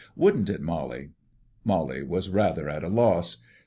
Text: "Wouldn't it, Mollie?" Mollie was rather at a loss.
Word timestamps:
"Wouldn't 0.15 0.49
it, 0.49 0.61
Mollie?" 0.61 1.11
Mollie 1.63 2.01
was 2.01 2.27
rather 2.27 2.67
at 2.67 2.83
a 2.83 2.87
loss. 2.89 3.43